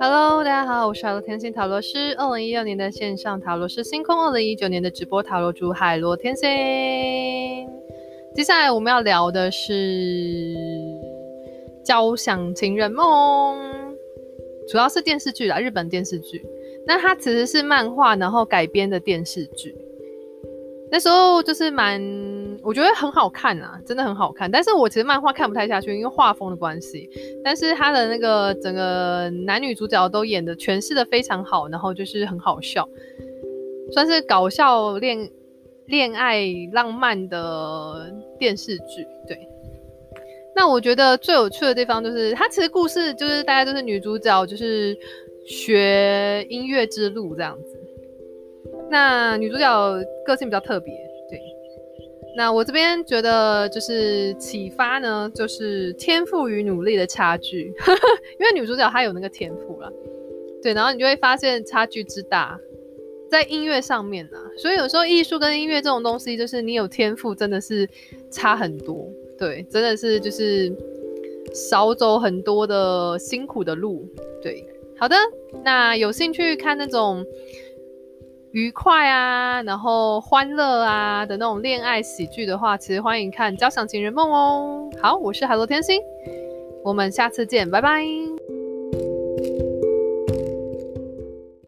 [0.00, 2.14] Hello，大家好，我是海螺天心塔罗师。
[2.16, 6.48] 二零一六年的线上塔罗师星空，二零一九年的直播塔罗主海螺天心。
[8.34, 9.72] 接下来我们要聊的是
[11.84, 13.58] 《交响情人梦》，
[14.70, 16.42] 主要是电视剧啦，日本电视剧。
[16.86, 19.76] 那它其实是漫画，然后改编的电视剧。
[20.92, 22.00] 那时候就是蛮。
[22.62, 24.48] 我觉得很好看啊，真的很好看。
[24.48, 27.10] 但是我其实漫画看不太下去，因为画风的关系。
[27.42, 32.88] 但是他的那个整个男女主角都演的诠释的非常好，然后就是很好笑，
[33.90, 35.28] 算是搞笑恋
[35.86, 39.04] 恋爱浪漫的电视剧。
[39.26, 39.36] 对。
[40.54, 44.96] 那我觉得最有趣的地方就是，它其实故事就是大概都是女主角就是
[45.44, 47.81] 学音乐之路这样子。
[48.92, 50.92] 那女主角个性比较特别。
[51.28, 51.40] 对
[52.36, 57.72] 那我这边觉得就是启发呢，就是天赋与努力的差距，
[58.38, 59.92] 因为女主角她有那个天赋了，
[60.62, 62.58] 对，然后你就会发现差距之大，
[63.30, 67.88] 在音乐上面呢，所以有时候艺术跟音乐这种东西，就是你有天赋真的是
[68.30, 70.72] 差很多，对，真的是就是
[71.52, 74.06] 少走很多的辛苦的路，
[74.42, 74.66] 对，
[74.98, 75.16] 好的，
[75.62, 77.24] 那有兴趣看那种。
[78.52, 84.90] 愉快啊，然后欢乐啊的那种恋爱喜剧的话，其实欢迎看《交响情人梦》哦。
[85.00, 86.00] 好，我是海螺天心，
[86.84, 88.04] 我们下次见，拜拜。